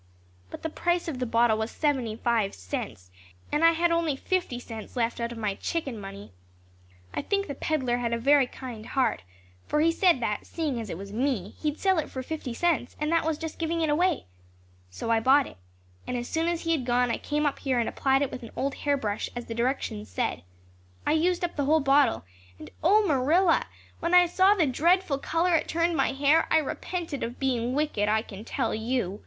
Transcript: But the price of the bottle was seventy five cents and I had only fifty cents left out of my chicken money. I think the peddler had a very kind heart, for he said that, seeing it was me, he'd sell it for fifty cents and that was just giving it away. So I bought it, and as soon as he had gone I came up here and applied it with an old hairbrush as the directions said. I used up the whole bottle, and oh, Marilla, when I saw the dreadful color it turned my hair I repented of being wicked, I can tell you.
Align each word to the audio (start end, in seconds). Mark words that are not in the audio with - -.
But 0.49 0.63
the 0.63 0.69
price 0.71 1.07
of 1.07 1.19
the 1.19 1.27
bottle 1.27 1.59
was 1.59 1.69
seventy 1.69 2.15
five 2.15 2.55
cents 2.55 3.11
and 3.51 3.63
I 3.63 3.73
had 3.73 3.91
only 3.91 4.15
fifty 4.15 4.59
cents 4.59 4.95
left 4.95 5.19
out 5.21 5.31
of 5.31 5.37
my 5.37 5.53
chicken 5.53 6.01
money. 6.01 6.31
I 7.13 7.21
think 7.21 7.45
the 7.45 7.53
peddler 7.53 7.97
had 7.97 8.11
a 8.11 8.17
very 8.17 8.47
kind 8.47 8.83
heart, 8.87 9.21
for 9.67 9.79
he 9.79 9.91
said 9.91 10.19
that, 10.19 10.47
seeing 10.47 10.79
it 10.79 10.97
was 10.97 11.13
me, 11.13 11.53
he'd 11.59 11.77
sell 11.77 11.99
it 11.99 12.09
for 12.09 12.23
fifty 12.23 12.51
cents 12.51 12.95
and 12.99 13.11
that 13.11 13.23
was 13.23 13.37
just 13.37 13.59
giving 13.59 13.81
it 13.81 13.91
away. 13.91 14.25
So 14.89 15.11
I 15.11 15.19
bought 15.19 15.45
it, 15.45 15.57
and 16.07 16.17
as 16.17 16.27
soon 16.27 16.47
as 16.47 16.61
he 16.61 16.71
had 16.71 16.83
gone 16.83 17.11
I 17.11 17.19
came 17.19 17.45
up 17.45 17.59
here 17.59 17.77
and 17.77 17.87
applied 17.87 18.23
it 18.23 18.31
with 18.31 18.41
an 18.41 18.49
old 18.55 18.73
hairbrush 18.73 19.29
as 19.35 19.45
the 19.45 19.53
directions 19.53 20.09
said. 20.09 20.41
I 21.05 21.11
used 21.11 21.43
up 21.43 21.55
the 21.55 21.65
whole 21.65 21.79
bottle, 21.79 22.25
and 22.57 22.71
oh, 22.83 23.05
Marilla, 23.05 23.67
when 23.99 24.15
I 24.15 24.25
saw 24.25 24.55
the 24.55 24.65
dreadful 24.65 25.19
color 25.19 25.53
it 25.55 25.67
turned 25.67 25.95
my 25.95 26.11
hair 26.13 26.47
I 26.49 26.57
repented 26.57 27.21
of 27.21 27.37
being 27.39 27.75
wicked, 27.75 28.09
I 28.09 28.23
can 28.23 28.43
tell 28.43 28.73
you. 28.73 29.19